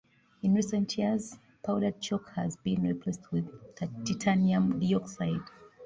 In 0.41 0.55
recent 0.55 0.97
years, 0.97 1.37
powdered 1.61 2.01
chalk 2.01 2.31
has 2.33 2.55
been 2.57 2.81
replaced 2.81 3.31
with 3.31 3.45
titanium 3.75 4.79
dioxide. 4.79 5.41